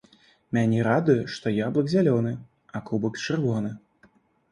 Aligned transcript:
Мяне 0.57 0.77
радуе, 0.87 1.17
што 1.33 1.51
яблык 1.57 1.91
зялёны, 1.93 2.31
а 2.79 2.81
кубак 2.91 3.21
чырвоны. 3.25 3.71